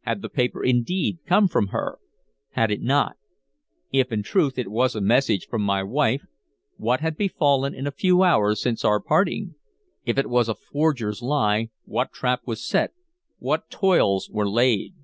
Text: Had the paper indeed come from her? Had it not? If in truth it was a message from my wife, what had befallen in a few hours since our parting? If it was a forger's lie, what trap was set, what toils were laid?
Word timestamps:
Had 0.00 0.22
the 0.22 0.28
paper 0.28 0.64
indeed 0.64 1.18
come 1.24 1.46
from 1.46 1.68
her? 1.68 2.00
Had 2.54 2.72
it 2.72 2.82
not? 2.82 3.16
If 3.92 4.10
in 4.10 4.24
truth 4.24 4.58
it 4.58 4.72
was 4.72 4.96
a 4.96 5.00
message 5.00 5.46
from 5.46 5.62
my 5.62 5.84
wife, 5.84 6.22
what 6.78 6.98
had 6.98 7.16
befallen 7.16 7.76
in 7.76 7.86
a 7.86 7.92
few 7.92 8.24
hours 8.24 8.60
since 8.60 8.84
our 8.84 8.98
parting? 8.98 9.54
If 10.04 10.18
it 10.18 10.28
was 10.28 10.48
a 10.48 10.56
forger's 10.56 11.22
lie, 11.22 11.70
what 11.84 12.10
trap 12.12 12.40
was 12.44 12.60
set, 12.66 12.92
what 13.38 13.70
toils 13.70 14.28
were 14.28 14.50
laid? 14.50 14.96